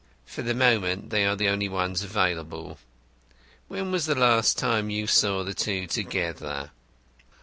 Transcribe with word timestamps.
"For 0.25 0.41
the 0.41 0.55
moment 0.55 1.11
they 1.11 1.25
are 1.27 1.35
the 1.35 1.49
only 1.49 1.69
ones 1.69 2.01
available. 2.01 2.79
When 3.67 3.91
was 3.91 4.07
the 4.07 4.15
last 4.15 4.57
time 4.57 4.89
you 4.89 5.05
saw 5.05 5.43
the 5.43 5.53
two 5.53 5.85
together?" 5.85 6.71